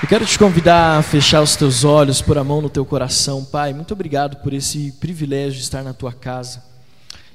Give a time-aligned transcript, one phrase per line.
[0.00, 3.44] Eu quero te convidar a fechar os teus olhos, pôr a mão no teu coração,
[3.44, 3.74] Pai.
[3.74, 6.62] Muito obrigado por esse privilégio de estar na tua casa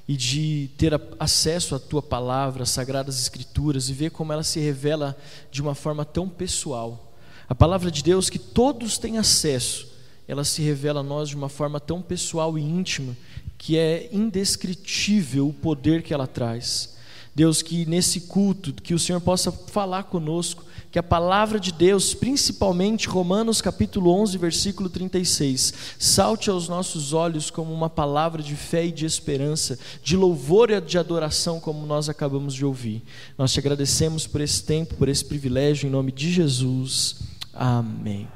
[0.08, 4.62] e de ter acesso à tua palavra, às sagradas escrituras e ver como ela se
[4.62, 5.18] revela
[5.52, 7.12] de uma forma tão pessoal.
[7.50, 9.90] A palavra de Deus que todos têm acesso,
[10.26, 13.14] ela se revela a nós de uma forma tão pessoal e íntima
[13.58, 16.96] que é indescritível o poder que ela traz.
[17.36, 22.14] Deus, que nesse culto, que o Senhor possa falar conosco que a palavra de Deus,
[22.14, 28.86] principalmente Romanos capítulo 11, versículo 36, salte aos nossos olhos como uma palavra de fé
[28.86, 33.02] e de esperança, de louvor e de adoração, como nós acabamos de ouvir.
[33.36, 37.16] Nós te agradecemos por esse tempo, por esse privilégio, em nome de Jesus.
[37.52, 38.28] Amém.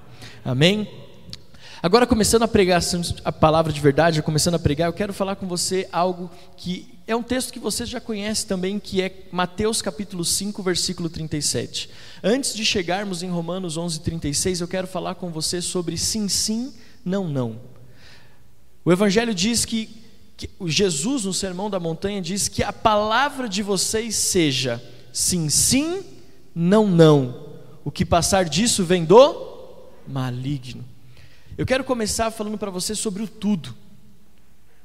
[0.43, 1.06] Amém.
[1.81, 2.81] Agora, começando a pregar
[3.23, 7.15] a palavra de verdade, começando a pregar, eu quero falar com você algo que é
[7.15, 11.87] um texto que você já conhece também, que é Mateus capítulo 5, versículo 37.
[12.23, 16.73] Antes de chegarmos em Romanos 11, 36, eu quero falar com você sobre sim, sim,
[17.05, 17.59] não, não.
[18.83, 19.87] O Evangelho diz que,
[20.35, 26.03] que Jesus, no Sermão da Montanha, diz que a palavra de vocês seja sim, sim,
[26.55, 27.45] não, não.
[27.85, 30.96] O que passar disso vem do maligno.
[31.57, 33.73] Eu quero começar falando para você sobre o tudo.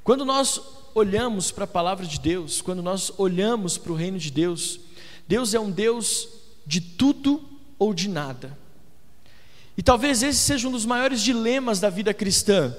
[0.03, 0.59] Quando nós
[0.95, 4.81] olhamos para a palavra de Deus, quando nós olhamos para o reino de Deus,
[5.29, 6.27] Deus é um Deus
[6.67, 7.43] de tudo
[7.79, 8.57] ou de nada.
[9.77, 12.75] E talvez esse seja um dos maiores dilemas da vida cristã,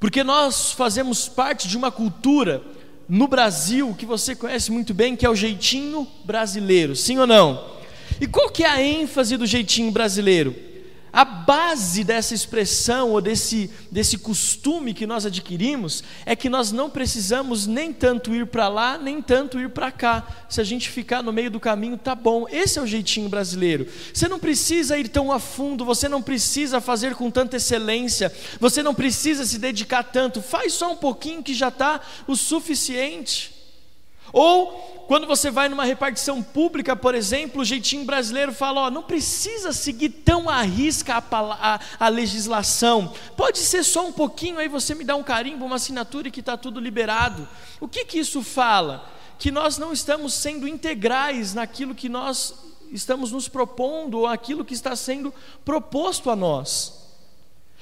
[0.00, 2.62] porque nós fazemos parte de uma cultura
[3.06, 7.76] no Brasil que você conhece muito bem, que é o jeitinho brasileiro, sim ou não?
[8.18, 10.67] E qual que é a ênfase do jeitinho brasileiro?
[11.18, 16.88] A base dessa expressão ou desse, desse costume que nós adquirimos é que nós não
[16.88, 20.24] precisamos nem tanto ir para lá, nem tanto ir para cá.
[20.48, 22.46] Se a gente ficar no meio do caminho, tá bom.
[22.48, 23.88] Esse é o jeitinho brasileiro.
[24.14, 28.80] Você não precisa ir tão a fundo, você não precisa fazer com tanta excelência, você
[28.80, 30.40] não precisa se dedicar tanto.
[30.40, 33.57] Faz só um pouquinho que já está o suficiente.
[34.32, 39.02] Ou quando você vai numa repartição pública, por exemplo, o jeitinho brasileiro fala: ó, não
[39.02, 44.68] precisa seguir tão à risca a, a, a legislação, pode ser só um pouquinho, aí
[44.68, 47.48] você me dá um carimbo, uma assinatura e que está tudo liberado.
[47.80, 49.10] O que, que isso fala?
[49.38, 52.54] Que nós não estamos sendo integrais naquilo que nós
[52.90, 55.32] estamos nos propondo ou aquilo que está sendo
[55.64, 56.98] proposto a nós.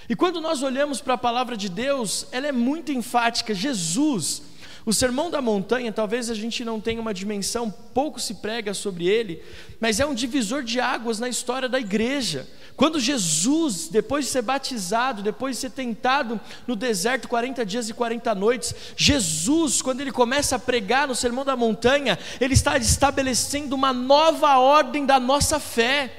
[0.09, 3.53] E quando nós olhamos para a palavra de Deus, ela é muito enfática.
[3.53, 4.43] Jesus,
[4.87, 9.09] o Sermão da Montanha, talvez a gente não tenha uma dimensão, pouco se prega sobre
[9.09, 9.43] ele,
[9.81, 12.49] mas é um divisor de águas na história da igreja.
[12.77, 17.95] Quando Jesus, depois de ser batizado, depois de ser tentado no deserto 40 dias e
[17.95, 23.75] 40 noites, Jesus, quando ele começa a pregar no Sermão da Montanha, ele está estabelecendo
[23.75, 26.15] uma nova ordem da nossa fé.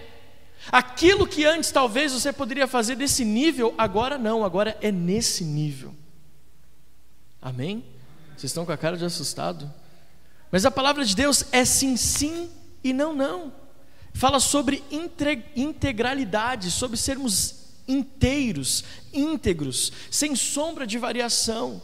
[0.70, 5.96] Aquilo que antes talvez você poderia fazer desse nível, agora não, agora é nesse nível.
[7.42, 7.82] Amém?
[8.38, 9.74] Vocês estão com a cara de assustado?
[10.52, 12.52] Mas a palavra de Deus é sim, sim
[12.84, 13.52] e não, não.
[14.14, 14.84] Fala sobre
[15.56, 17.56] integralidade, sobre sermos
[17.88, 21.82] inteiros, íntegros, sem sombra de variação.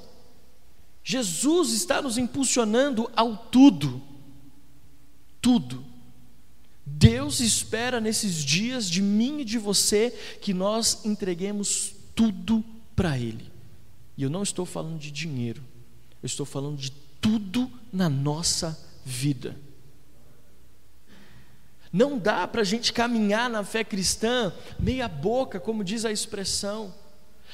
[1.04, 4.00] Jesus está nos impulsionando ao tudo.
[5.42, 5.84] Tudo.
[6.86, 12.64] Deus espera nesses dias de mim e de você que nós entreguemos tudo
[12.96, 13.52] para Ele.
[14.16, 15.73] E eu não estou falando de dinheiro.
[16.24, 16.90] Eu estou falando de
[17.20, 19.58] tudo na nossa vida.
[21.92, 26.96] Não dá para a gente caminhar na fé cristã meia boca, como diz a expressão.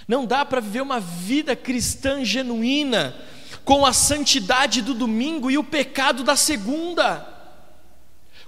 [0.08, 3.20] Não dá para viver uma vida cristã genuína
[3.66, 7.28] com a santidade do domingo e o pecado da segunda.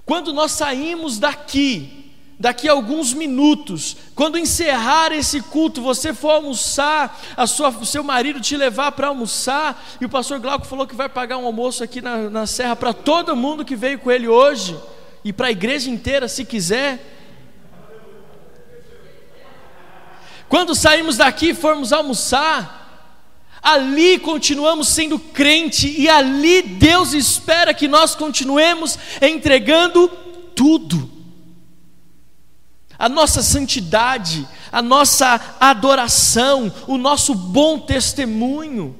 [0.06, 2.01] Quando nós saímos daqui,
[2.42, 8.02] daqui a alguns minutos, quando encerrar esse culto, você for almoçar, a sua, o seu
[8.02, 11.84] marido te levar para almoçar, e o pastor Glauco falou que vai pagar um almoço
[11.84, 14.76] aqui na, na serra para todo mundo que veio com ele hoje,
[15.24, 16.98] e para a igreja inteira, se quiser.
[20.48, 23.22] Quando saímos daqui e formos almoçar,
[23.62, 30.08] ali continuamos sendo crente, e ali Deus espera que nós continuemos entregando
[30.56, 31.11] tudo
[33.02, 38.96] a nossa santidade, a nossa adoração, o nosso bom testemunho.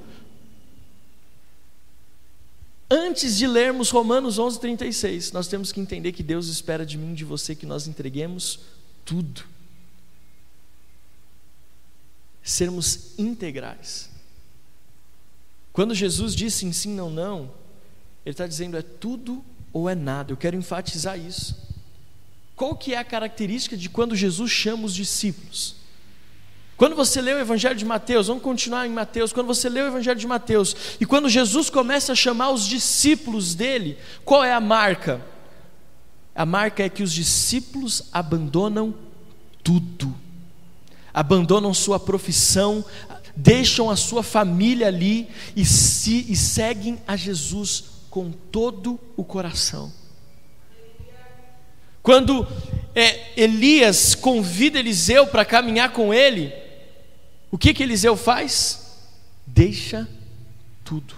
[2.90, 7.14] Antes de lermos Romanos 11:36, nós temos que entender que Deus espera de mim e
[7.14, 8.58] de você que nós entreguemos
[9.04, 9.44] tudo.
[12.42, 14.10] Sermos integrais.
[15.72, 17.52] Quando Jesus disse sim, sim, não, não,
[18.26, 20.32] Ele está dizendo é tudo ou é nada.
[20.32, 21.71] Eu quero enfatizar isso.
[22.56, 25.76] Qual que é a característica de quando Jesus chama os discípulos?
[26.76, 29.86] Quando você lê o Evangelho de Mateus, vamos continuar em Mateus, quando você lê o
[29.86, 34.60] Evangelho de Mateus, e quando Jesus começa a chamar os discípulos dele, qual é a
[34.60, 35.24] marca?
[36.34, 38.94] A marca é que os discípulos abandonam
[39.62, 40.12] tudo,
[41.14, 42.84] abandonam sua profissão,
[43.36, 49.92] deixam a sua família ali e, se, e seguem a Jesus com todo o coração.
[52.02, 52.46] Quando
[52.94, 56.52] é, Elias convida Eliseu para caminhar com ele,
[57.50, 59.00] o que que Eliseu faz?
[59.46, 60.08] Deixa
[60.84, 61.14] tudo.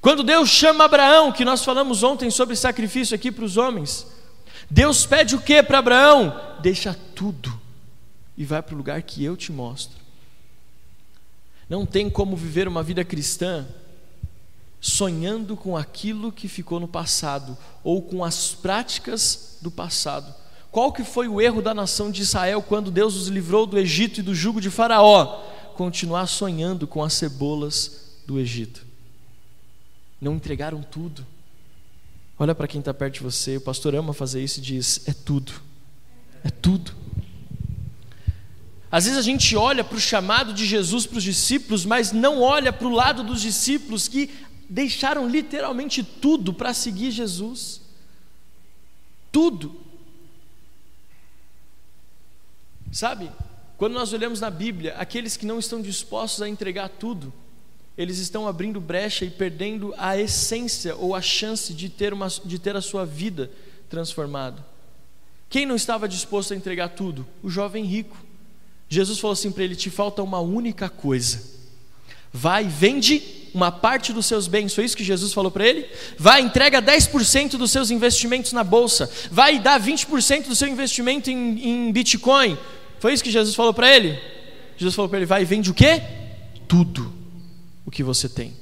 [0.00, 4.06] Quando Deus chama Abraão, que nós falamos ontem sobre sacrifício aqui para os homens,
[4.68, 6.56] Deus pede o que para Abraão?
[6.60, 7.60] Deixa tudo
[8.36, 10.00] e vai para o lugar que eu te mostro.
[11.68, 13.66] Não tem como viver uma vida cristã
[14.82, 20.34] sonhando com aquilo que ficou no passado ou com as práticas do passado.
[20.72, 24.18] Qual que foi o erro da nação de Israel quando Deus os livrou do Egito
[24.18, 25.40] e do jugo de Faraó?
[25.76, 28.84] Continuar sonhando com as cebolas do Egito.
[30.20, 31.24] Não entregaram tudo.
[32.36, 35.12] Olha para quem está perto de você, o pastor ama fazer isso e diz: é
[35.12, 35.52] tudo,
[36.42, 36.92] é tudo.
[38.90, 42.42] Às vezes a gente olha para o chamado de Jesus para os discípulos, mas não
[42.42, 44.28] olha para o lado dos discípulos que
[44.72, 47.82] deixaram literalmente tudo para seguir Jesus.
[49.30, 49.76] Tudo.
[52.90, 53.30] Sabe,
[53.76, 57.32] quando nós olhamos na Bíblia, aqueles que não estão dispostos a entregar tudo,
[57.98, 62.58] eles estão abrindo brecha e perdendo a essência ou a chance de ter, uma, de
[62.58, 63.50] ter a sua vida
[63.90, 64.64] transformada.
[65.50, 67.26] Quem não estava disposto a entregar tudo?
[67.42, 68.16] O jovem rico.
[68.88, 71.61] Jesus falou assim para ele: Te falta uma única coisa.
[72.32, 73.22] Vai, vende
[73.54, 75.86] uma parte dos seus bens, foi isso que Jesus falou para ele?
[76.18, 81.68] Vai, entrega 10% dos seus investimentos na bolsa, vai dar 20% do seu investimento em,
[81.68, 82.56] em Bitcoin,
[82.98, 84.18] foi isso que Jesus falou para ele?
[84.76, 86.02] Jesus falou para ele: vai, vende o quê?
[86.66, 87.12] Tudo
[87.84, 88.56] o que você tem.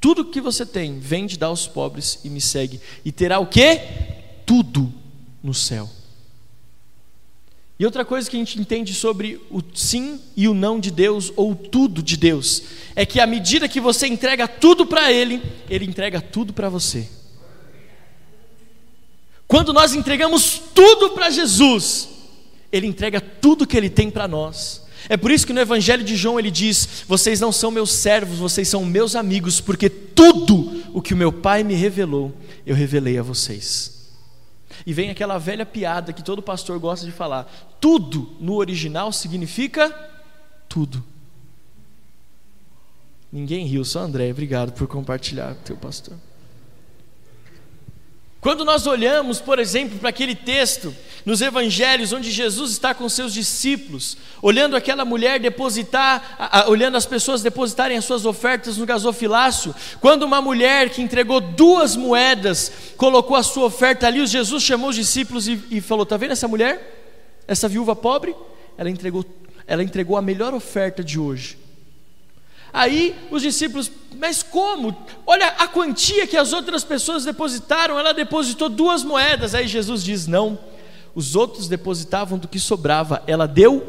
[0.00, 3.46] Tudo o que você tem, vende, dá aos pobres e me segue, e terá o
[3.46, 3.80] quê?
[4.46, 4.92] Tudo
[5.42, 5.90] no céu.
[7.78, 11.30] E outra coisa que a gente entende sobre o sim e o não de Deus,
[11.36, 12.62] ou tudo de Deus,
[12.94, 17.06] é que à medida que você entrega tudo para Ele, Ele entrega tudo para você.
[19.46, 22.08] Quando nós entregamos tudo para Jesus,
[22.72, 24.86] Ele entrega tudo que Ele tem para nós.
[25.08, 28.38] É por isso que no Evangelho de João ele diz: Vocês não são meus servos,
[28.38, 32.34] vocês são meus amigos, porque tudo o que o meu Pai me revelou,
[32.66, 33.95] eu revelei a vocês.
[34.86, 37.44] E vem aquela velha piada que todo pastor gosta de falar:
[37.80, 39.90] tudo no original significa
[40.68, 41.04] tudo.
[43.32, 44.30] Ninguém riu, só André.
[44.30, 46.16] Obrigado por compartilhar, teu pastor.
[48.46, 50.94] Quando nós olhamos, por exemplo, para aquele texto
[51.24, 56.96] nos evangelhos onde Jesus está com seus discípulos, olhando aquela mulher depositar, a, a, olhando
[56.96, 62.70] as pessoas depositarem as suas ofertas no gasofilácio, quando uma mulher que entregou duas moedas
[62.96, 66.46] colocou a sua oferta ali, Jesus chamou os discípulos e, e falou: "Tá vendo essa
[66.46, 67.42] mulher?
[67.48, 68.32] Essa viúva pobre?
[68.78, 69.24] Ela entregou,
[69.66, 71.65] ela entregou a melhor oferta de hoje.
[72.72, 74.96] Aí os discípulos, mas como?
[75.26, 79.54] Olha a quantia que as outras pessoas depositaram, ela depositou duas moedas.
[79.54, 80.58] Aí Jesus diz: Não,
[81.14, 83.80] os outros depositavam do que sobrava, ela deu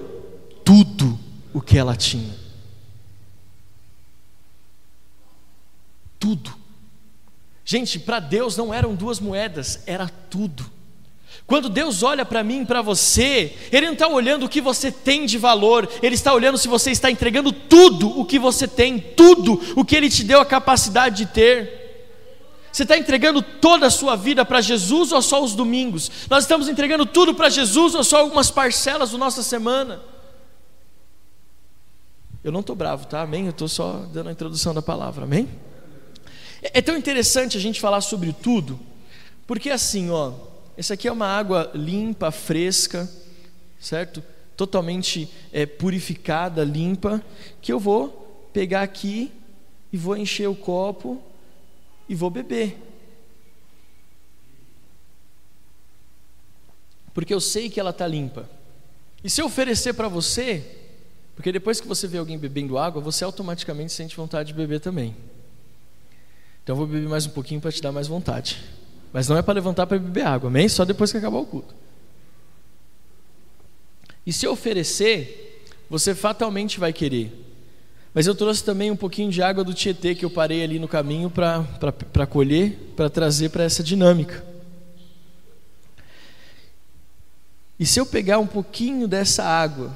[0.63, 1.19] tudo
[1.53, 2.35] o que ela tinha.
[6.19, 6.53] Tudo.
[7.63, 10.76] Gente, para Deus não eram duas moedas, era tudo.
[11.47, 15.25] Quando Deus olha para mim, para você, Ele não está olhando o que você tem
[15.25, 19.59] de valor, Ele está olhando se você está entregando tudo o que você tem, tudo
[19.77, 21.87] o que Ele te deu a capacidade de ter.
[22.69, 26.11] Você está entregando toda a sua vida para Jesus ou só os domingos?
[26.29, 30.01] Nós estamos entregando tudo para Jesus ou só algumas parcelas da nossa semana?
[32.43, 33.21] Eu não estou bravo, tá?
[33.21, 33.45] Amém?
[33.45, 35.47] Eu estou só dando a introdução da palavra, amém?
[36.61, 38.77] É, é tão interessante a gente falar sobre tudo,
[39.47, 40.33] porque assim, ó,
[40.77, 43.09] essa aqui é uma água limpa, fresca,
[43.79, 44.23] certo?
[44.55, 47.23] Totalmente é, purificada, limpa,
[47.61, 49.31] que eu vou pegar aqui
[49.91, 51.19] e vou encher o copo
[52.07, 52.77] e vou beber.
[57.11, 58.47] Porque eu sei que ela está limpa.
[59.23, 60.63] E se eu oferecer para você,
[61.35, 65.15] porque depois que você vê alguém bebendo água, você automaticamente sente vontade de beber também.
[66.61, 68.76] Então eu vou beber mais um pouquinho para te dar mais vontade.
[69.11, 70.67] Mas não é para levantar para beber água, amém?
[70.67, 71.73] Só depois que acabar o culto.
[74.25, 77.45] E se oferecer, você fatalmente vai querer.
[78.13, 80.87] Mas eu trouxe também um pouquinho de água do Tietê que eu parei ali no
[80.87, 84.45] caminho para colher, para trazer para essa dinâmica.
[87.79, 89.95] E se eu pegar um pouquinho dessa água,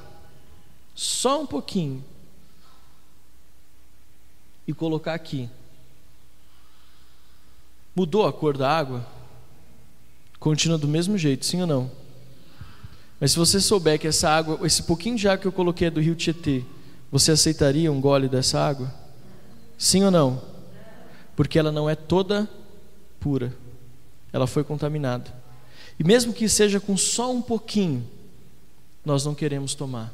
[0.93, 2.03] só um pouquinho,
[4.67, 5.49] e colocar aqui,
[7.95, 9.05] mudou a cor da água?
[10.39, 11.91] Continua do mesmo jeito, sim ou não?
[13.19, 15.91] Mas se você souber que essa água, esse pouquinho de água que eu coloquei é
[15.91, 16.63] do rio Tietê,
[17.11, 18.91] você aceitaria um gole dessa água?
[19.77, 20.41] Sim ou não?
[21.35, 22.49] Porque ela não é toda
[23.19, 23.55] pura,
[24.33, 25.31] ela foi contaminada.
[25.99, 28.07] E mesmo que seja com só um pouquinho,
[29.05, 30.11] nós não queremos tomar.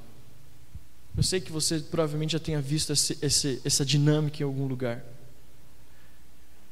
[1.15, 5.03] Eu sei que você provavelmente já tenha visto esse, esse, essa dinâmica em algum lugar.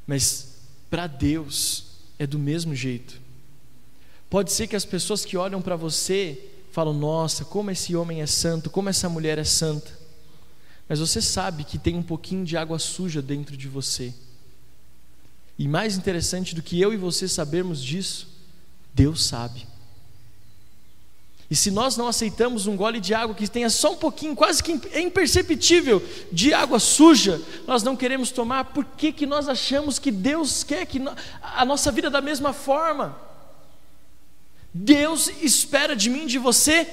[0.05, 0.54] Mas
[0.95, 1.87] para Deus
[2.17, 3.19] é do mesmo jeito.
[4.29, 8.25] Pode ser que as pessoas que olham para você falam: Nossa, como esse homem é
[8.25, 9.91] santo, como essa mulher é santa.
[10.87, 14.13] Mas você sabe que tem um pouquinho de água suja dentro de você.
[15.59, 18.29] E mais interessante do que eu e você sabermos disso,
[18.93, 19.67] Deus sabe.
[21.49, 24.63] E se nós não aceitamos um gole de água que tenha só um pouquinho, quase
[24.63, 29.99] que é imperceptível, de água suja, nós não queremos tomar, por que, que nós achamos
[29.99, 31.01] que Deus quer que
[31.41, 33.15] a nossa vida da mesma forma?
[34.73, 36.87] Deus espera de mim de você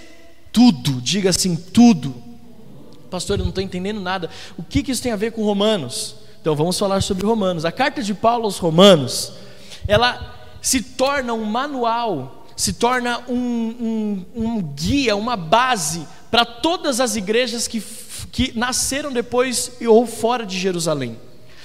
[0.52, 2.14] tudo, diga assim, tudo.
[3.10, 4.30] Pastor, eu não estou entendendo nada.
[4.56, 6.16] O que, que isso tem a ver com Romanos?
[6.40, 7.64] Então vamos falar sobre Romanos.
[7.64, 9.32] A carta de Paulo aos Romanos,
[9.88, 17.00] ela se torna um manual, se torna um, um, um guia, uma base para todas
[17.00, 17.82] as igrejas que,
[18.30, 21.18] que nasceram depois ou fora de Jerusalém.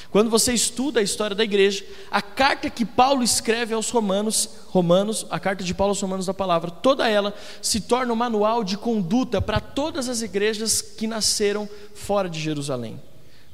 [0.09, 5.27] Quando você estuda a história da igreja, a carta que Paulo escreve aos Romanos, Romanos,
[5.29, 8.75] a carta de Paulo aos Romanos da palavra, toda ela se torna um manual de
[8.75, 12.99] conduta para todas as igrejas que nasceram fora de Jerusalém.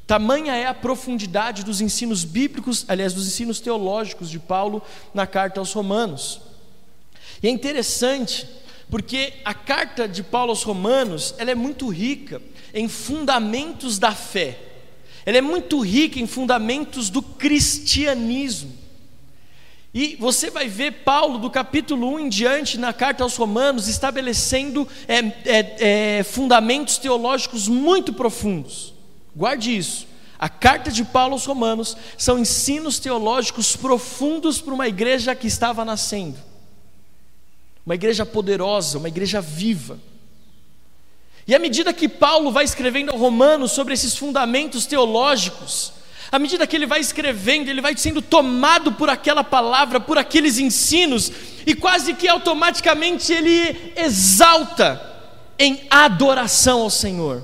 [0.08, 4.82] Tamanha é a profundidade dos ensinos bíblicos, aliás, dos ensinos teológicos de Paulo
[5.14, 6.53] na carta aos Romanos.
[7.44, 8.48] E é interessante,
[8.90, 12.42] porque a carta de Paulo aos Romanos, ela é muito rica
[12.74, 14.58] em fundamentos da fé.
[15.26, 18.72] Ela é muito rica em fundamentos do cristianismo.
[19.94, 24.88] E você vai ver Paulo, do capítulo 1 em diante, na carta aos Romanos, estabelecendo
[25.06, 28.94] é, é, é, fundamentos teológicos muito profundos.
[29.36, 30.08] Guarde isso.
[30.40, 35.84] A carta de Paulo aos Romanos são ensinos teológicos profundos para uma igreja que estava
[35.84, 36.53] nascendo.
[37.86, 40.00] Uma igreja poderosa, uma igreja viva.
[41.46, 45.92] E à medida que Paulo vai escrevendo ao Romanos sobre esses fundamentos teológicos,
[46.32, 50.58] à medida que ele vai escrevendo, ele vai sendo tomado por aquela palavra, por aqueles
[50.58, 51.32] ensinos,
[51.66, 55.00] e quase que automaticamente ele exalta
[55.60, 57.44] em adoração ao Senhor.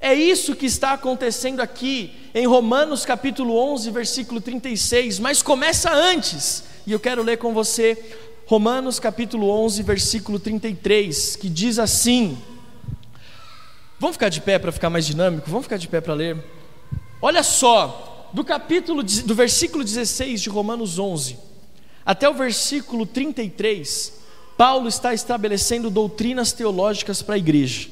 [0.00, 6.64] É isso que está acontecendo aqui em Romanos capítulo 11, versículo 36, mas começa antes,
[6.86, 7.96] e eu quero ler com você
[8.50, 12.36] Romanos capítulo 11, versículo 33, que diz assim:
[13.96, 15.48] Vamos ficar de pé para ficar mais dinâmico?
[15.48, 16.44] Vamos ficar de pé para ler.
[17.22, 21.38] Olha só, do capítulo do versículo 16 de Romanos 11
[22.04, 24.14] até o versículo 33,
[24.56, 27.88] Paulo está estabelecendo doutrinas teológicas para a igreja.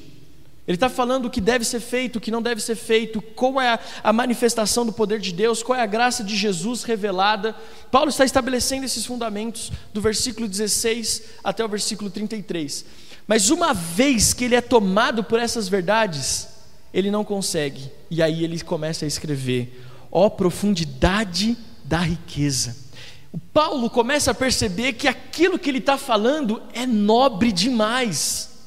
[0.68, 3.58] Ele está falando o que deve ser feito, o que não deve ser feito, qual
[3.58, 7.56] é a, manifestação do poder de Deus, qual é a graça de Jesus revelada.
[7.90, 12.84] Paulo está estabelecendo esses fundamentos do versículo 16 até o versículo 33.
[13.26, 16.48] Mas uma vez que ele é tomado por essas verdades,
[16.92, 17.90] ele não consegue.
[18.10, 19.82] E aí ele começa a escrever:
[20.12, 22.76] ó oh, profundidade da riqueza.
[23.32, 28.57] O Paulo começa a perceber que aquilo que ele está falando é nobre demais.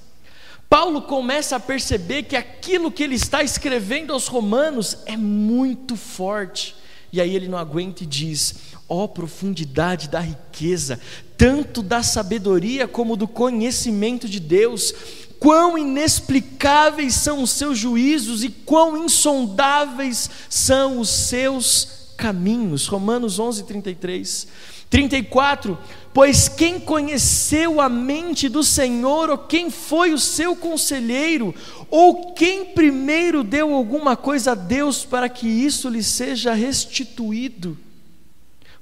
[0.71, 6.73] Paulo começa a perceber que aquilo que ele está escrevendo aos Romanos é muito forte.
[7.11, 8.55] E aí ele não aguenta e diz:
[8.87, 10.97] ó oh, profundidade da riqueza,
[11.37, 14.93] tanto da sabedoria como do conhecimento de Deus,
[15.41, 22.87] quão inexplicáveis são os seus juízos e quão insondáveis são os seus caminhos.
[22.87, 24.47] Romanos 11, 33.
[24.89, 25.77] 34:
[26.13, 31.55] Pois quem conheceu a mente do Senhor, ou quem foi o seu conselheiro,
[31.89, 37.77] ou quem primeiro deu alguma coisa a Deus para que isso lhe seja restituído?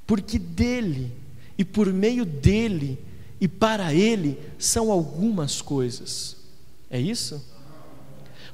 [0.08, 1.12] Porque dele,
[1.56, 2.98] e por meio dele,
[3.40, 6.36] e para ele são algumas coisas.
[6.90, 7.46] É isso?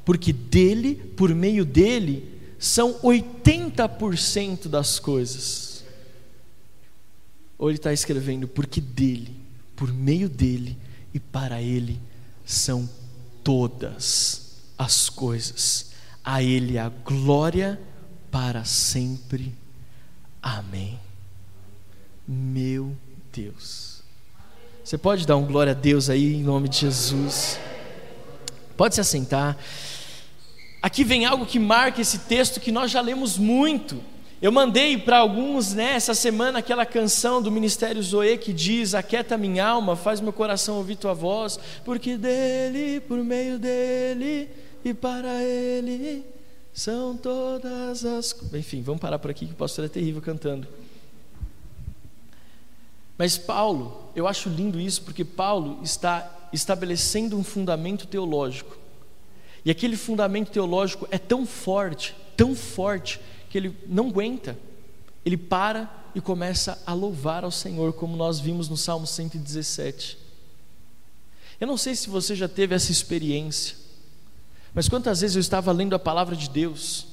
[0.03, 2.29] Porque dele, por meio dele,
[2.59, 5.74] são 80% das coisas.
[7.57, 9.35] Ou ele está escrevendo, porque dele,
[9.75, 10.77] por meio dele
[11.13, 11.99] e para ele
[12.45, 12.89] são
[13.43, 15.91] todas as coisas.
[16.23, 17.79] A ele a glória
[18.31, 19.53] para sempre.
[20.41, 20.99] Amém.
[22.27, 22.95] Meu
[23.31, 24.03] Deus.
[24.83, 27.59] Você pode dar um glória a Deus aí em nome de Jesus.
[28.75, 29.57] Pode se assentar.
[30.81, 34.03] Aqui vem algo que marca esse texto que nós já lemos muito.
[34.41, 39.65] Eu mandei para alguns né, semana aquela canção do Ministério Zoe que diz: Aquieta minha
[39.65, 44.49] alma, faz meu coração ouvir tua voz, porque dele, por meio dele
[44.83, 46.25] e para ele
[46.73, 48.35] são todas as.
[48.53, 50.67] Enfim, vamos parar por aqui que o pastor é terrível cantando.
[53.17, 58.77] Mas Paulo, eu acho lindo isso porque Paulo está estabelecendo um fundamento teológico.
[59.63, 63.19] E aquele fundamento teológico é tão forte, tão forte,
[63.55, 64.59] que ele não aguenta.
[65.23, 70.17] Ele para e começa a louvar ao Senhor, como nós vimos no Salmo 117.
[71.57, 73.77] Eu não sei se você já teve essa experiência,
[74.73, 77.07] mas quantas vezes eu estava lendo a palavra de Deus,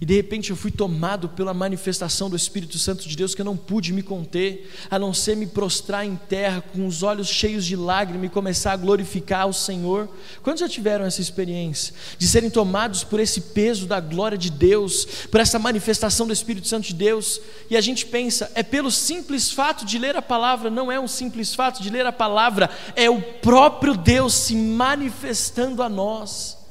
[0.00, 3.44] e de repente eu fui tomado pela manifestação do Espírito Santo de Deus que eu
[3.44, 7.64] não pude me conter, a não ser me prostrar em terra com os olhos cheios
[7.64, 10.08] de lágrimas e começar a glorificar o Senhor.
[10.42, 15.06] Quantos já tiveram essa experiência de serem tomados por esse peso da glória de Deus,
[15.30, 17.40] por essa manifestação do Espírito Santo de Deus?
[17.70, 21.08] E a gente pensa, é pelo simples fato de ler a palavra, não é um
[21.08, 26.63] simples fato de ler a palavra, é o próprio Deus se manifestando a nós.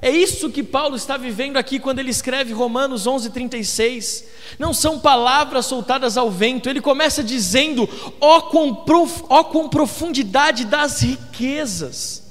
[0.00, 4.24] É isso que Paulo está vivendo aqui quando ele escreve Romanos 11:36.
[4.58, 6.68] Não são palavras soltadas ao vento.
[6.68, 7.88] Ele começa dizendo:
[8.20, 9.24] "Ó oh, prof...
[9.28, 12.27] oh, com profundidade das riquezas".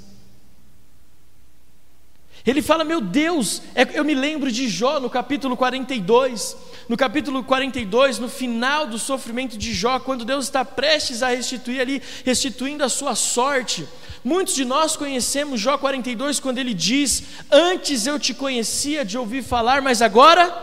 [2.48, 6.58] Ele fala: "Meu Deus, é, eu me lembro de Jó no capítulo 42.
[6.90, 11.82] No capítulo 42, no final do sofrimento de Jó, quando Deus está prestes a restituir
[11.82, 13.86] ali, restituindo a sua sorte,
[14.28, 19.42] Muitos de nós conhecemos Jó 42 quando ele diz: Antes eu te conhecia de ouvir
[19.42, 20.54] falar, mas agora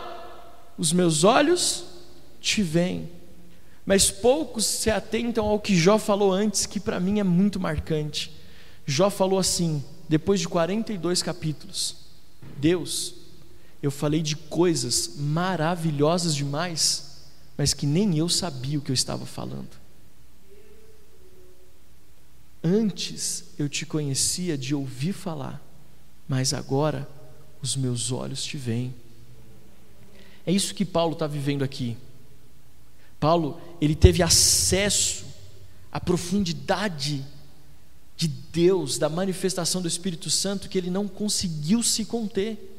[0.77, 1.85] os meus olhos
[2.39, 3.09] te veem.
[3.83, 8.31] Mas poucos se atentam ao que Jó falou antes, que para mim é muito marcante.
[8.85, 11.95] Jó falou assim, depois de 42 capítulos:
[12.57, 13.15] Deus,
[13.81, 17.23] eu falei de coisas maravilhosas demais,
[17.57, 19.69] mas que nem eu sabia o que eu estava falando.
[22.63, 25.61] Antes eu te conhecia de ouvir falar,
[26.27, 27.07] mas agora
[27.61, 28.93] os meus olhos te veem.
[30.45, 31.95] É isso que Paulo está vivendo aqui.
[33.19, 35.25] Paulo, ele teve acesso
[35.91, 37.25] à profundidade
[38.15, 42.71] de Deus, da manifestação do Espírito Santo, que ele não conseguiu se conter.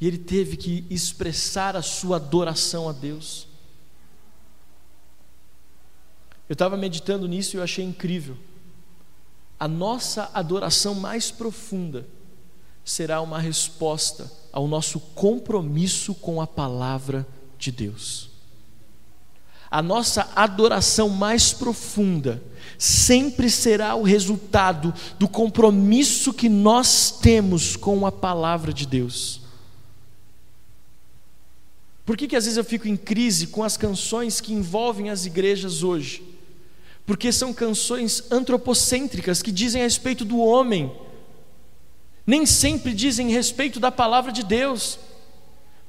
[0.00, 3.46] E ele teve que expressar a sua adoração a Deus.
[6.48, 8.36] Eu estava meditando nisso e eu achei incrível
[9.60, 12.08] a nossa adoração mais profunda
[12.82, 18.29] será uma resposta ao nosso compromisso com a palavra de Deus.
[19.70, 22.42] A nossa adoração mais profunda
[22.78, 29.40] sempre será o resultado do compromisso que nós temos com a palavra de Deus.
[32.04, 35.26] Por que, que às vezes eu fico em crise com as canções que envolvem as
[35.26, 36.30] igrejas hoje?
[37.10, 40.92] porque são canções antropocêntricas que dizem a respeito do homem,
[42.24, 44.96] nem sempre dizem a respeito da palavra de Deus.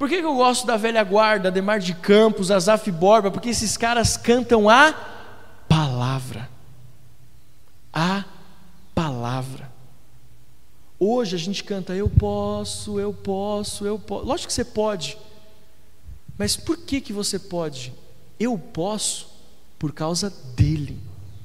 [0.01, 3.29] Por que eu gosto da velha guarda, Demar de Campos, Azaf Borba?
[3.29, 4.91] Porque esses caras cantam a
[5.69, 6.49] palavra.
[7.93, 8.25] A
[8.95, 9.71] palavra.
[10.99, 14.25] Hoje a gente canta eu posso, eu posso, eu posso.
[14.25, 15.19] Lógico que você pode.
[16.35, 17.93] Mas por que que você pode?
[18.39, 19.27] Eu posso
[19.77, 20.99] por causa dele.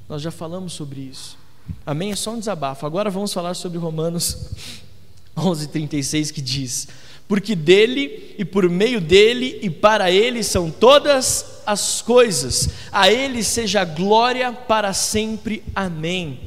[0.09, 1.37] Nós já falamos sobre isso.
[1.85, 2.11] Amém?
[2.11, 2.87] É só um desabafo.
[2.87, 4.49] Agora vamos falar sobre Romanos
[5.37, 6.87] 11:36 que diz:
[7.27, 12.69] Porque dele e por meio dele e para ele são todas as coisas.
[12.91, 15.63] A ele seja glória para sempre.
[15.75, 16.39] Amém.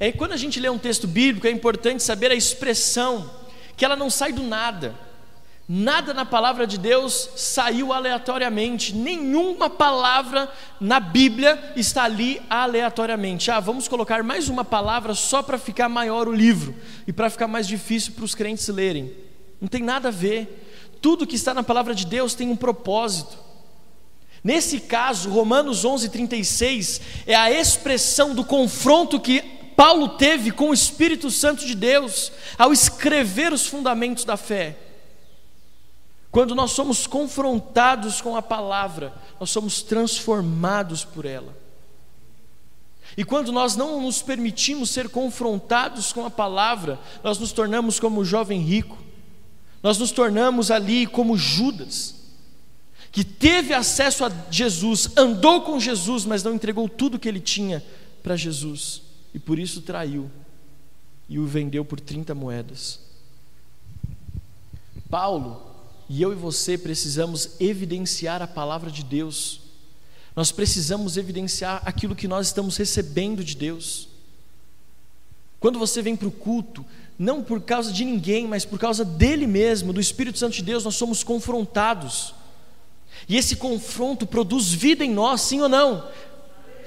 [0.00, 3.30] É quando a gente lê um texto bíblico é importante saber a expressão
[3.76, 4.94] que ela não sai do nada.
[5.66, 13.50] Nada na palavra de Deus saiu aleatoriamente, nenhuma palavra na Bíblia está ali aleatoriamente.
[13.50, 16.74] Ah, vamos colocar mais uma palavra só para ficar maior o livro
[17.06, 19.23] e para ficar mais difícil para os crentes lerem.
[19.64, 20.92] Não tem nada a ver.
[21.00, 23.38] Tudo que está na palavra de Deus tem um propósito.
[24.42, 29.40] Nesse caso, Romanos 11:36 é a expressão do confronto que
[29.74, 34.76] Paulo teve com o Espírito Santo de Deus ao escrever os fundamentos da fé.
[36.30, 41.56] Quando nós somos confrontados com a palavra, nós somos transformados por ela.
[43.16, 48.20] E quando nós não nos permitimos ser confrontados com a palavra, nós nos tornamos como
[48.20, 49.03] o jovem rico,
[49.84, 52.14] nós nos tornamos ali como Judas,
[53.12, 57.84] que teve acesso a Jesus, andou com Jesus, mas não entregou tudo que ele tinha
[58.22, 59.02] para Jesus
[59.34, 60.30] e por isso traiu
[61.28, 62.98] e o vendeu por 30 moedas.
[65.10, 65.60] Paulo
[66.08, 69.60] e eu e você precisamos evidenciar a palavra de Deus.
[70.34, 74.08] Nós precisamos evidenciar aquilo que nós estamos recebendo de Deus.
[75.60, 76.84] Quando você vem para o culto,
[77.18, 80.84] não por causa de ninguém, mas por causa dele mesmo, do Espírito Santo de Deus,
[80.84, 82.34] nós somos confrontados.
[83.28, 86.04] E esse confronto produz vida em nós, sim ou não?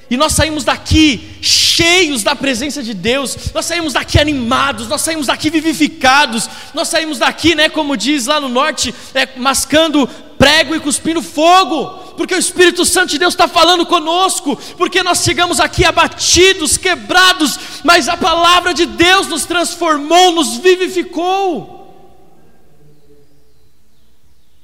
[0.09, 5.27] E nós saímos daqui cheios da presença de Deus, nós saímos daqui animados, nós saímos
[5.27, 10.79] daqui vivificados, nós saímos daqui, né, como diz lá no norte, é, mascando prego e
[10.79, 15.83] cuspindo fogo, porque o Espírito Santo de Deus está falando conosco, porque nós chegamos aqui
[15.83, 21.77] abatidos, quebrados, mas a palavra de Deus nos transformou, nos vivificou.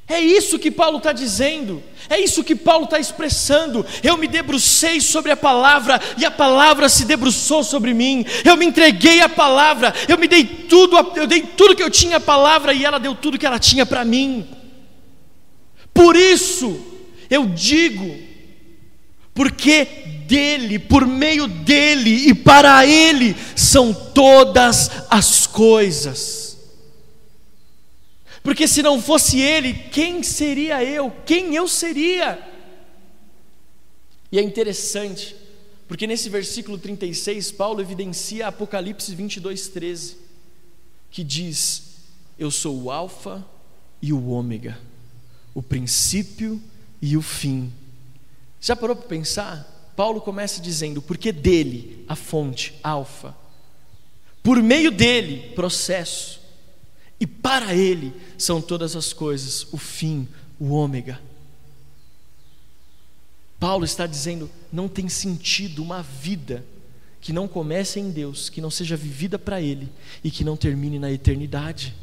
[0.08, 3.86] É isso que Paulo está dizendo, é isso que Paulo está expressando.
[4.04, 8.26] Eu me debrucei sobre a palavra e a palavra se debruçou sobre mim.
[8.44, 12.18] Eu me entreguei à palavra, eu me dei tudo, eu dei tudo que eu tinha
[12.18, 14.46] à palavra e ela deu tudo que ela tinha para mim.
[15.94, 16.80] Por isso
[17.30, 18.18] eu digo,
[19.34, 19.86] porque
[20.28, 26.44] dele, por meio dele e para ele são todas as coisas.
[28.44, 31.10] Porque se não fosse Ele, quem seria eu?
[31.26, 32.46] Quem eu seria?
[34.30, 35.34] E é interessante,
[35.88, 40.18] porque nesse versículo 36, Paulo evidencia Apocalipse 22, 13,
[41.10, 41.84] que diz:
[42.38, 43.46] Eu sou o Alfa
[44.02, 44.78] e o Ômega,
[45.54, 46.62] o princípio
[47.02, 47.72] e o fim.
[48.60, 49.92] Já parou para pensar?
[49.96, 53.36] Paulo começa dizendo: Porque dele, a fonte, Alfa,
[54.42, 56.42] por meio dele, processo,
[57.20, 60.28] e para Ele são todas as coisas, o fim,
[60.60, 61.22] o ômega.
[63.60, 66.66] Paulo está dizendo: não tem sentido uma vida
[67.22, 69.90] que não comece em Deus, que não seja vivida para Ele
[70.22, 71.96] e que não termine na eternidade.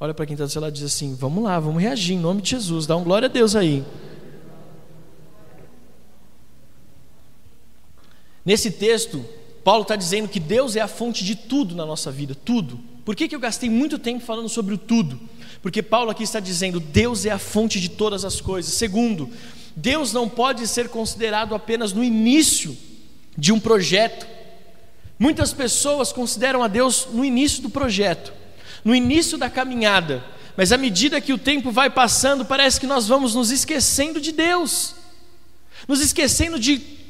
[0.00, 2.18] Olha para quem está do seu lado e diz assim: vamos lá, vamos reagir em
[2.18, 3.84] nome de Jesus, dá um glória a Deus aí.
[8.44, 9.22] Nesse texto,
[9.62, 12.80] Paulo está dizendo que Deus é a fonte de tudo na nossa vida, tudo.
[13.04, 15.20] Por que, que eu gastei muito tempo falando sobre o tudo?
[15.62, 18.72] Porque Paulo aqui está dizendo: Deus é a fonte de todas as coisas.
[18.72, 19.28] Segundo,
[19.76, 22.76] Deus não pode ser considerado apenas no início
[23.36, 24.26] de um projeto.
[25.18, 28.32] Muitas pessoas consideram a Deus no início do projeto,
[28.84, 30.24] no início da caminhada,
[30.56, 34.32] mas à medida que o tempo vai passando, parece que nós vamos nos esquecendo de
[34.32, 34.94] Deus,
[35.88, 37.00] nos esquecendo de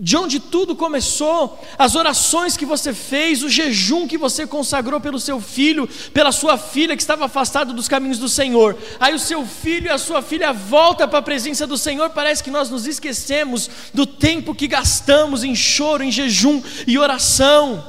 [0.00, 5.18] de onde tudo começou, as orações que você fez, o jejum que você consagrou pelo
[5.18, 8.78] seu filho, pela sua filha que estava afastado dos caminhos do Senhor.
[9.00, 12.44] Aí o seu filho e a sua filha voltam para a presença do Senhor, parece
[12.44, 17.84] que nós nos esquecemos do tempo que gastamos em choro, em jejum e oração.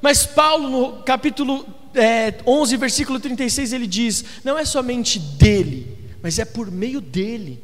[0.00, 6.38] Mas Paulo, no capítulo é, 11, versículo 36, ele diz: não é somente dele, mas
[6.38, 7.62] é por meio dele.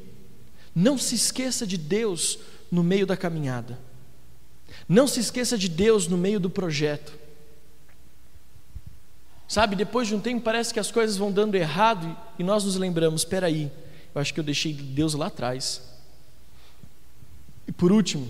[0.75, 2.39] Não se esqueça de Deus
[2.71, 3.79] no meio da caminhada.
[4.89, 7.13] Não se esqueça de Deus no meio do projeto.
[9.49, 12.77] Sabe, depois de um tempo parece que as coisas vão dando errado e nós nos
[12.77, 13.71] lembramos: espera aí,
[14.15, 15.83] eu acho que eu deixei Deus lá atrás.
[17.67, 18.29] E por último,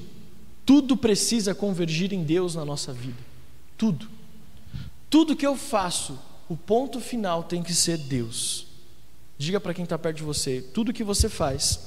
[0.65, 3.19] tudo precisa convergir em Deus na nossa vida.
[3.77, 4.16] Tudo.
[5.09, 8.67] Tudo que eu faço, o ponto final tem que ser Deus.
[9.39, 11.81] Diga para quem está perto de você: tudo que você faz,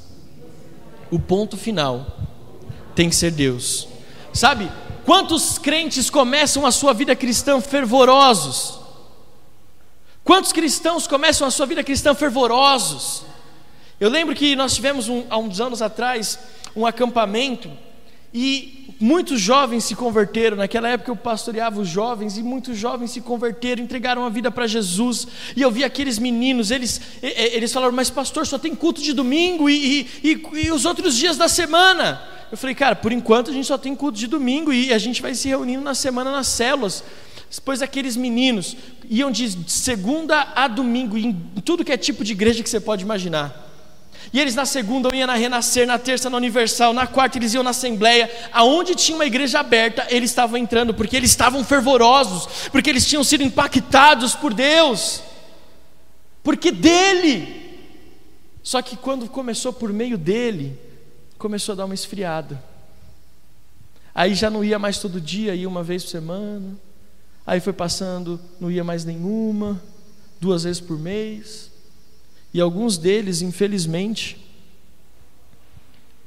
[1.12, 2.18] o ponto final
[2.96, 3.88] tem que ser Deus.
[4.34, 4.72] Sabe,
[5.06, 8.80] quantos crentes começam a sua vida cristã fervorosos?
[10.24, 13.24] Quantos cristãos começam a sua vida cristã fervorosos?
[14.00, 16.40] Eu lembro que nós tivemos um, há uns anos atrás
[16.76, 17.70] um acampamento
[18.34, 20.58] e muitos jovens se converteram.
[20.58, 24.68] Naquela época eu pastoreava os jovens e muitos jovens se converteram, entregaram a vida para
[24.68, 25.28] Jesus.
[25.56, 29.70] E eu vi aqueles meninos, eles, eles falaram: Mas pastor, só tem culto de domingo
[29.70, 32.22] e, e, e, e os outros dias da semana.
[32.52, 35.22] Eu falei, cara, por enquanto a gente só tem culto de domingo e a gente
[35.22, 37.04] vai se reunindo na semana nas células.
[37.52, 38.76] Depois aqueles meninos
[39.10, 43.04] iam de segunda a domingo em tudo que é tipo de igreja que você pode
[43.04, 43.69] imaginar.
[44.32, 47.63] E eles na segunda iam na Renascer, na terça na Universal, na quarta eles iam
[47.63, 48.30] na Assembleia.
[48.52, 53.24] Aonde tinha uma igreja aberta, eles estavam entrando, porque eles estavam fervorosos, porque eles tinham
[53.24, 55.24] sido impactados por Deus,
[56.44, 57.68] porque dele.
[58.62, 60.80] Só que quando começou por meio dele,
[61.38, 62.63] começou a dar uma esfriada.
[64.13, 66.78] Aí já não ia mais todo dia, ia uma vez por semana.
[67.48, 69.82] Aí foi passando, não ia mais nenhuma,
[70.39, 71.69] duas vezes por mês.
[72.54, 74.38] E alguns deles, infelizmente,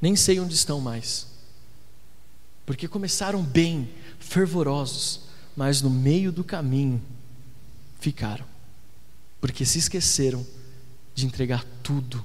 [0.00, 1.26] nem sei onde estão mais.
[2.64, 5.22] porque começaram bem, fervorosos,
[5.56, 7.02] mas no meio do caminho
[8.00, 8.46] ficaram,
[9.40, 10.46] porque se esqueceram
[11.14, 12.24] de entregar tudo.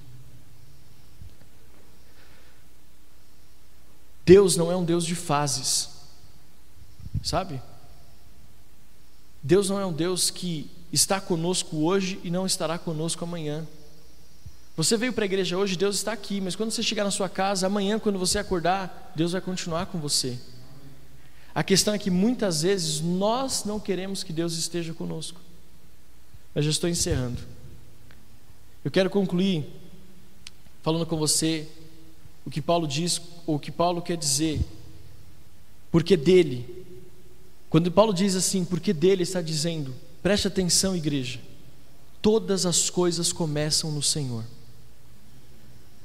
[4.25, 5.89] Deus não é um Deus de fases,
[7.23, 7.61] sabe?
[9.41, 13.65] Deus não é um Deus que está conosco hoje e não estará conosco amanhã.
[14.77, 17.27] Você veio para a igreja hoje, Deus está aqui, mas quando você chegar na sua
[17.27, 20.37] casa, amanhã, quando você acordar, Deus vai continuar com você.
[21.55, 25.41] A questão é que muitas vezes nós não queremos que Deus esteja conosco.
[26.53, 27.41] Mas já estou encerrando.
[28.85, 29.65] Eu quero concluir
[30.83, 31.67] falando com você
[32.45, 34.61] o que Paulo diz, ou o que Paulo quer dizer,
[35.91, 36.85] porque dele.
[37.67, 41.39] Quando Paulo diz assim, porque dele está dizendo, preste atenção, igreja,
[42.21, 44.43] todas as coisas começam no Senhor.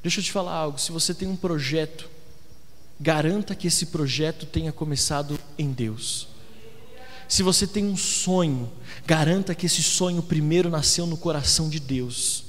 [0.03, 2.11] Deixa eu te falar algo: se você tem um projeto,
[2.99, 6.29] garanta que esse projeto tenha começado em Deus.
[7.29, 8.71] Se você tem um sonho,
[9.07, 12.45] garanta que esse sonho primeiro nasceu no coração de Deus.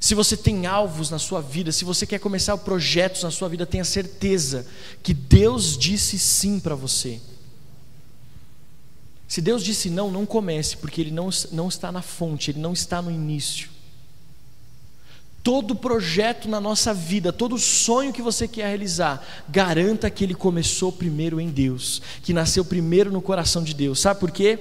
[0.00, 3.66] Se você tem alvos na sua vida, se você quer começar projetos na sua vida,
[3.66, 4.64] tenha certeza
[5.02, 7.20] que Deus disse sim para você.
[9.26, 12.72] Se Deus disse não, não comece, porque Ele não, não está na fonte, Ele não
[12.72, 13.68] está no início
[15.42, 20.92] todo projeto na nossa vida, todo sonho que você quer realizar, garanta que ele começou
[20.92, 24.00] primeiro em Deus, que nasceu primeiro no coração de Deus.
[24.00, 24.58] Sabe por quê?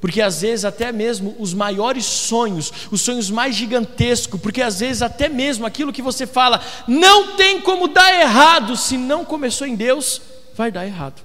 [0.00, 5.02] Porque às vezes até mesmo os maiores sonhos, os sonhos mais gigantescos, porque às vezes
[5.02, 9.76] até mesmo aquilo que você fala não tem como dar errado, se não começou em
[9.76, 10.22] Deus,
[10.54, 11.20] vai dar errado.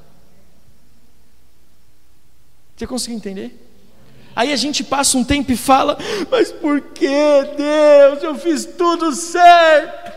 [2.76, 3.65] Você conseguiu entender?
[4.36, 5.98] Aí a gente passa um tempo e fala:
[6.30, 8.24] Mas por que, Deus?
[8.24, 10.12] Eu fiz tudo certo.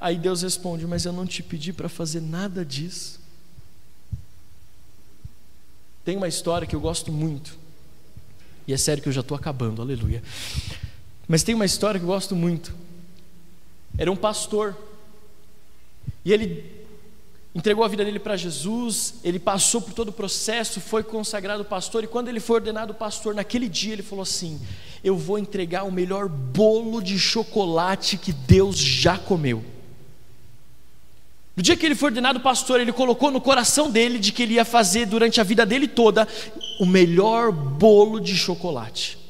[0.00, 3.20] Aí Deus responde: Mas eu não te pedi para fazer nada disso.
[6.04, 7.56] Tem uma história que eu gosto muito,
[8.66, 10.22] e é sério que eu já estou acabando, aleluia.
[11.28, 12.74] Mas tem uma história que eu gosto muito.
[13.96, 14.76] Era um pastor,
[16.24, 16.81] e ele
[17.54, 22.02] entregou a vida dele para Jesus, ele passou por todo o processo, foi consagrado pastor,
[22.02, 24.60] e quando ele foi ordenado pastor, naquele dia ele falou assim:
[25.04, 29.64] Eu vou entregar o melhor bolo de chocolate que Deus já comeu.
[31.54, 34.54] No dia que ele foi ordenado pastor, ele colocou no coração dele de que ele
[34.54, 36.26] ia fazer durante a vida dele toda
[36.80, 39.21] o melhor bolo de chocolate.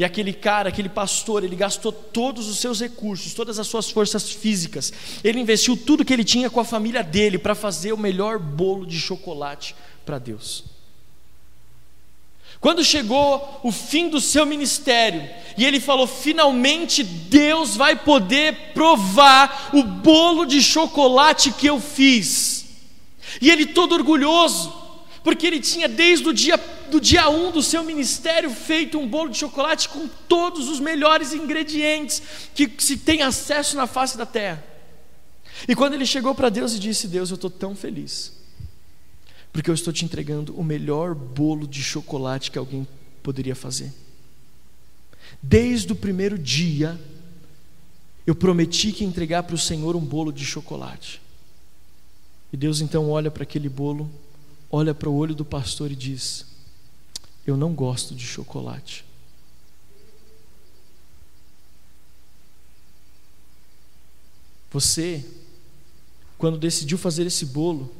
[0.00, 4.30] E aquele cara, aquele pastor, ele gastou todos os seus recursos, todas as suas forças
[4.30, 4.90] físicas.
[5.22, 8.86] Ele investiu tudo que ele tinha com a família dele para fazer o melhor bolo
[8.86, 10.64] de chocolate para Deus.
[12.62, 19.68] Quando chegou o fim do seu ministério, e ele falou: finalmente Deus vai poder provar
[19.74, 22.64] o bolo de chocolate que eu fiz.
[23.38, 24.79] E ele todo orgulhoso,
[25.22, 26.56] porque ele tinha desde o dia
[26.90, 30.80] do dia 1 um do seu ministério feito um bolo de chocolate com todos os
[30.80, 32.22] melhores ingredientes
[32.54, 34.64] que se tem acesso na face da terra.
[35.68, 38.32] E quando ele chegou para Deus e disse: Deus, eu estou tão feliz,
[39.52, 42.86] porque eu estou te entregando o melhor bolo de chocolate que alguém
[43.22, 43.92] poderia fazer.
[45.42, 46.98] Desde o primeiro dia,
[48.26, 51.20] eu prometi que ia entregar para o Senhor um bolo de chocolate.
[52.52, 54.10] E Deus então olha para aquele bolo
[54.70, 56.46] olha para o olho do pastor e diz:
[57.46, 59.04] Eu não gosto de chocolate.
[64.70, 65.24] Você,
[66.38, 67.92] quando decidiu fazer esse bolo,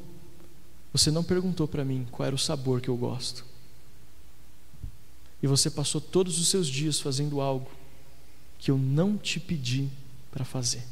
[0.93, 3.45] você não perguntou para mim qual era o sabor que eu gosto.
[5.43, 7.69] E você passou todos os seus dias fazendo algo
[8.57, 9.89] que eu não te pedi
[10.31, 10.83] para fazer.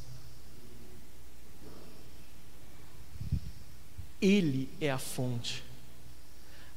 [4.22, 5.69] Ele é a fonte.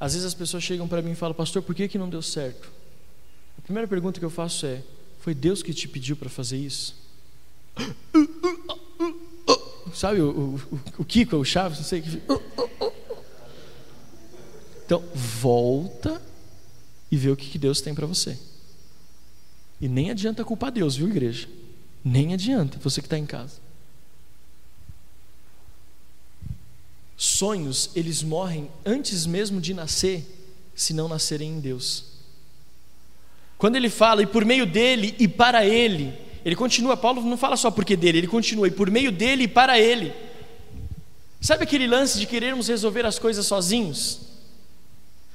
[0.03, 2.21] Às vezes as pessoas chegam para mim e falam, pastor, por que, que não deu
[2.21, 2.69] certo?
[3.57, 4.83] A primeira pergunta que eu faço é:
[5.21, 6.97] foi Deus que te pediu para fazer isso?
[9.95, 12.21] Sabe o, o, o Kiko, o Chaves, não sei que.
[14.85, 16.21] Então, volta
[17.09, 18.37] e vê o que Deus tem para você.
[19.81, 21.49] E nem adianta culpar Deus, viu, igreja?
[22.05, 23.61] Nem adianta, você que está em casa.
[27.43, 30.25] Sonhos, eles morrem antes mesmo de nascer,
[30.77, 32.05] se não nascerem em Deus.
[33.59, 37.57] Quando ele fala, e por meio dele e para ele, ele continua, Paulo não fala
[37.57, 40.13] só porque dele, ele continua, e por meio dele e para ele.
[41.41, 44.21] Sabe aquele lance de querermos resolver as coisas sozinhos?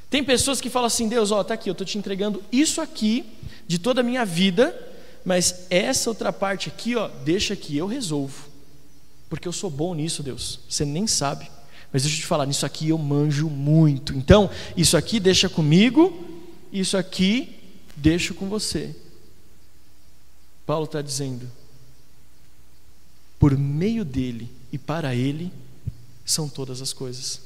[0.09, 3.25] Tem pessoas que falam assim: Deus, ó, tá aqui, eu estou te entregando isso aqui
[3.67, 4.73] de toda a minha vida,
[5.25, 8.47] mas essa outra parte aqui, ó, deixa que eu resolvo,
[9.29, 11.56] porque eu sou bom nisso, Deus, você nem sabe.
[11.91, 14.13] Mas deixa eu te falar, nisso aqui eu manjo muito.
[14.13, 16.25] Então, isso aqui deixa comigo,
[16.71, 17.57] isso aqui
[17.95, 18.95] deixo com você.
[20.65, 21.49] Paulo está dizendo:
[23.39, 25.51] por meio dele e para ele
[26.25, 27.41] são todas as coisas.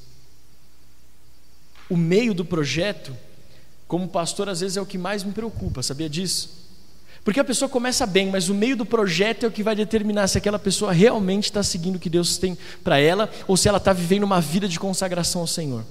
[1.90, 3.16] O meio do projeto,
[3.88, 6.61] como pastor, às vezes é o que mais me preocupa, sabia disso?
[7.24, 10.28] Porque a pessoa começa bem, mas o meio do projeto é o que vai determinar
[10.28, 13.78] se aquela pessoa realmente está seguindo o que Deus tem para ela ou se ela
[13.78, 15.84] está vivendo uma vida de consagração ao Senhor.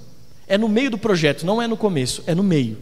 [0.45, 2.77] É no meio do projeto, não é no começo, é no meio.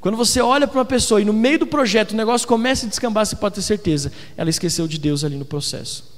[0.00, 2.88] Quando você olha para uma pessoa e no meio do projeto o negócio começa a
[2.88, 6.12] descambar, você pode ter certeza, ela esqueceu de Deus ali no processo.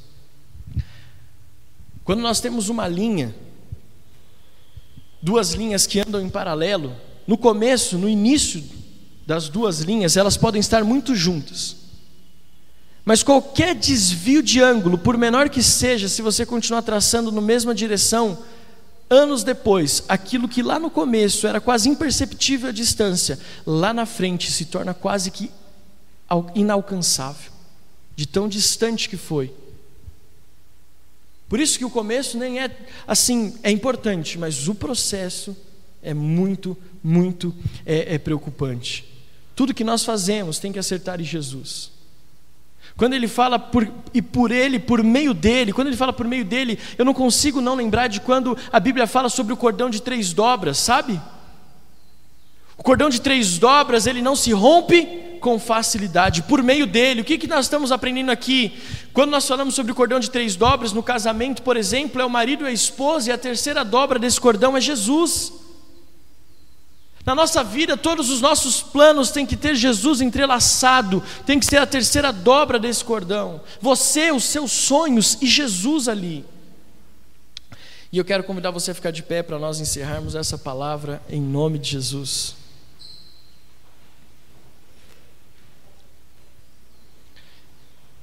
[2.02, 3.34] Quando nós temos uma linha,
[5.20, 8.64] duas linhas que andam em paralelo, no começo, no início
[9.26, 11.76] das duas linhas, elas podem estar muito juntas.
[13.04, 17.74] Mas qualquer desvio de ângulo, por menor que seja, se você continuar traçando na mesma
[17.74, 18.38] direção,
[19.10, 24.50] anos depois, aquilo que lá no começo era quase imperceptível a distância, lá na frente
[24.50, 25.50] se torna quase que
[26.54, 27.52] inalcançável,
[28.16, 29.52] de tão distante que foi.
[31.46, 32.74] Por isso que o começo nem é
[33.06, 35.54] assim, é importante, mas o processo
[36.02, 39.13] é muito, muito é, é preocupante.
[39.54, 41.92] Tudo que nós fazemos tem que acertar em Jesus.
[42.96, 46.44] Quando ele fala por, e por ele, por meio dele, quando ele fala por meio
[46.44, 50.00] dele, eu não consigo não lembrar de quando a Bíblia fala sobre o cordão de
[50.00, 51.20] três dobras, sabe?
[52.76, 57.20] O cordão de três dobras, ele não se rompe com facilidade, por meio dele.
[57.20, 58.72] O que, que nós estamos aprendendo aqui?
[59.12, 62.30] Quando nós falamos sobre o cordão de três dobras, no casamento, por exemplo, é o
[62.30, 65.52] marido e a esposa, e a terceira dobra desse cordão é Jesus.
[67.24, 71.78] Na nossa vida, todos os nossos planos têm que ter Jesus entrelaçado, tem que ser
[71.78, 73.62] a terceira dobra desse cordão.
[73.80, 76.44] Você, os seus sonhos e Jesus ali.
[78.12, 81.40] E eu quero convidar você a ficar de pé para nós encerrarmos essa palavra em
[81.40, 82.54] nome de Jesus.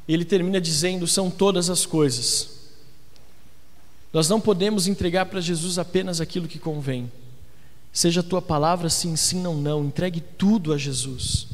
[0.08, 2.62] Ele termina dizendo: são todas as coisas.
[4.14, 7.12] Nós não podemos entregar para Jesus apenas aquilo que convém.
[7.94, 9.86] Seja a tua palavra sim, sim, não, não.
[9.86, 11.48] Entregue tudo a Jesus.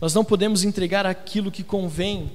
[0.00, 2.30] Nós não podemos entregar aquilo que convém,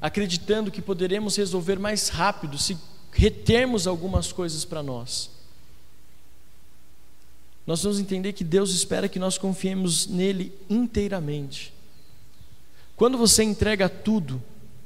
[0.00, 2.76] acreditando que poderemos resolver mais rápido se
[3.10, 5.30] retermos algumas coisas para nós.
[7.66, 11.72] Nós vamos entender que Deus espera que nós confiemos nele inteiramente.
[12.96, 14.42] Quando você entrega tudo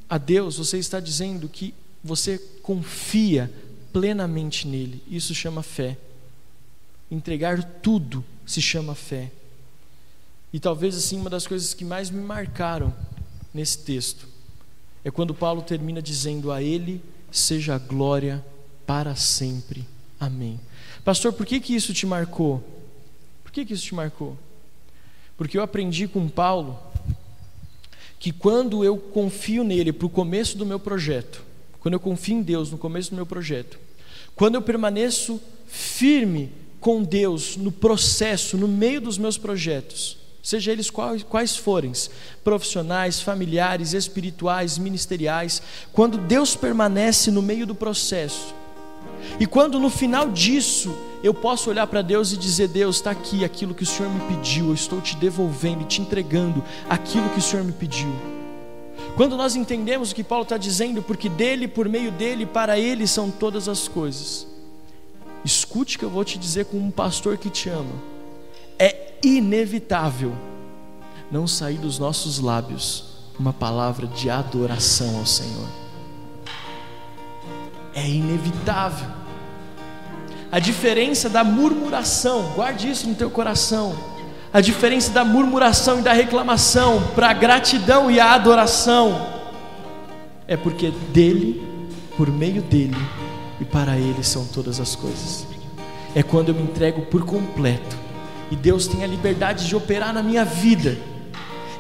[0.09, 3.53] a Deus, você está dizendo que você confia
[3.93, 5.03] plenamente nele.
[5.09, 5.97] Isso chama fé.
[7.13, 9.31] Entregar tudo se chama fé.
[10.51, 12.91] E talvez assim uma das coisas que mais me marcaram
[13.53, 14.27] nesse texto
[15.05, 18.43] é quando Paulo termina dizendo a ele seja a glória
[18.87, 19.87] para sempre.
[20.19, 20.59] Amém.
[21.05, 22.65] Pastor, por que que isso te marcou?
[23.45, 24.39] Por que que isso te marcou?
[25.37, 26.79] Porque eu aprendi com Paulo
[28.19, 31.43] que quando eu confio nele para o começo do meu projeto,
[31.79, 33.79] quando eu confio em Deus no começo do meu projeto,
[34.35, 40.91] quando eu permaneço firme com Deus no processo, no meio dos meus projetos, seja eles
[40.91, 41.93] quais, quais forem,
[42.43, 48.53] profissionais, familiares, espirituais, ministeriais, quando Deus permanece no meio do processo,
[49.39, 50.93] e quando no final disso
[51.23, 54.21] eu posso olhar para Deus e dizer: Deus, está aqui aquilo que o Senhor me
[54.35, 58.13] pediu, eu estou te devolvendo e te entregando aquilo que o Senhor me pediu.
[59.17, 63.07] Quando nós entendemos o que Paulo está dizendo, porque dele, por meio dele, para ele
[63.07, 64.51] são todas as coisas
[65.45, 67.95] Escute que eu vou te dizer como um pastor que te ama.
[68.79, 70.33] É inevitável
[71.31, 73.05] não sair dos nossos lábios
[73.39, 75.67] uma palavra de adoração ao Senhor.
[77.95, 79.09] É inevitável.
[80.51, 83.97] A diferença da murmuração, guarde isso no teu coração.
[84.53, 89.27] A diferença da murmuração e da reclamação para a gratidão e a adoração
[90.47, 91.63] é porque dele,
[92.19, 92.97] por meio dele,
[93.63, 95.47] e para Ele são todas as coisas.
[96.15, 97.97] É quando eu me entrego por completo
[98.51, 100.99] e Deus tem a liberdade de operar na minha vida.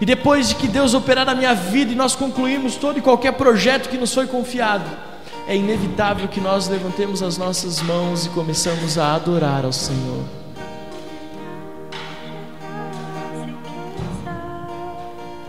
[0.00, 3.32] E depois de que Deus operar na minha vida e nós concluímos todo e qualquer
[3.32, 4.88] projeto que nos foi confiado,
[5.46, 10.24] é inevitável que nós levantemos as nossas mãos e começamos a adorar ao Senhor.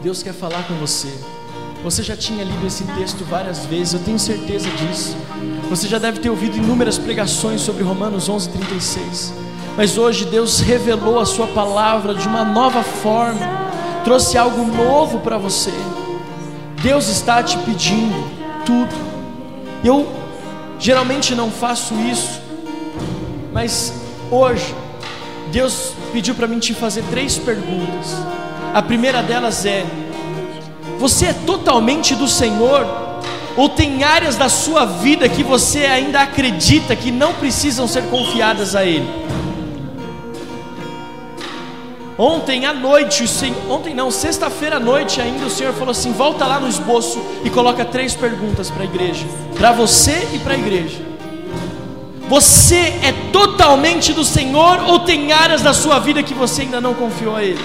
[0.02, 1.14] Deus quer falar com você.
[1.84, 5.18] Você já tinha lido esse texto várias vezes, eu tenho certeza disso.
[5.70, 9.34] Você já deve ter ouvido inúmeras pregações sobre Romanos 11:36.
[9.76, 13.42] Mas hoje Deus revelou a sua palavra de uma nova forma,
[14.06, 15.74] trouxe algo novo para você.
[16.82, 18.32] Deus está te pedindo
[18.66, 18.96] tudo.
[19.84, 20.08] Eu
[20.80, 22.42] geralmente não faço isso,
[23.52, 23.94] Mas
[24.32, 24.74] hoje,
[25.52, 28.16] Deus pediu para mim te fazer três perguntas.
[28.74, 29.86] A primeira delas é:
[31.04, 32.88] Você é totalmente do Senhor?
[33.58, 38.74] Ou tem áreas da sua vida que você ainda acredita que não precisam ser confiadas
[38.74, 39.06] a Ele?
[42.18, 43.26] Ontem à noite,
[43.70, 47.49] ontem não, sexta-feira à noite ainda, o Senhor falou assim: volta lá no esboço e
[47.49, 49.26] coloca três perguntas para a igreja,
[49.58, 51.01] para você e para a igreja.
[52.30, 56.93] Você é totalmente do Senhor ou tem áreas da sua vida que você ainda não
[56.93, 57.60] confiou a Ele?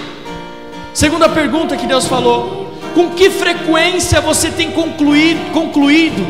[0.93, 2.58] Segunda pergunta que Deus falou:
[2.99, 6.26] com que frequência você tem concluído, concluído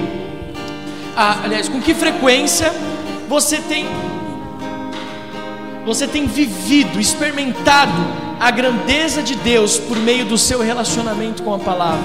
[1.16, 2.70] ah, aliás, com que frequência
[3.26, 3.86] você tem
[5.86, 7.90] você tem vivido, experimentado
[8.38, 12.04] a grandeza de Deus por meio do seu relacionamento com a palavra?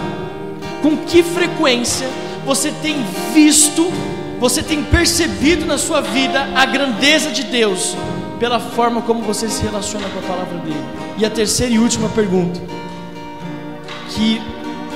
[0.82, 2.07] Com que frequência
[2.45, 2.95] você tem
[3.34, 3.91] visto,
[4.39, 7.97] você tem percebido na sua vida a grandeza de Deus
[8.39, 10.86] pela forma como você se relaciona com a palavra dele?
[11.18, 12.61] E a terceira e última pergunta,
[14.11, 14.53] que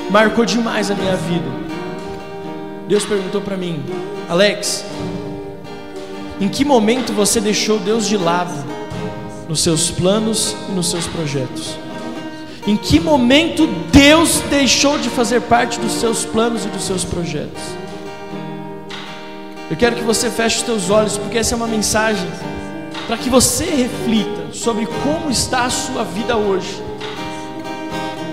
[0.09, 1.49] marcou demais a minha vida.
[2.87, 3.83] Deus perguntou para mim,
[4.29, 4.85] Alex,
[6.39, 8.53] em que momento você deixou Deus de lado
[9.49, 11.77] nos seus planos e nos seus projetos.
[12.65, 17.63] Em que momento Deus deixou de fazer parte dos seus planos e dos seus projetos?
[19.69, 22.27] Eu quero que você feche os teus olhos, porque essa é uma mensagem
[23.05, 26.81] para que você reflita sobre como está a sua vida hoje.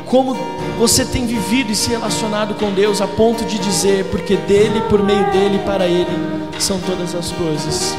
[0.06, 0.36] Como
[0.78, 5.02] você tem vivido e se relacionado com Deus a ponto de dizer, porque dele, por
[5.02, 6.16] meio dele, para ele
[6.58, 7.96] são todas as coisas.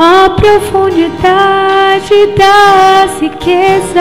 [0.00, 3.96] a profundidade das riquezas,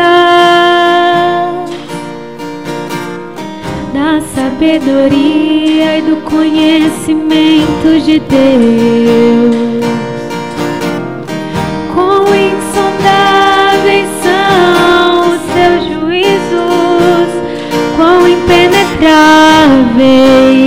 [3.92, 10.07] da sabedoria e do conhecimento de Deus.
[19.00, 20.67] travei.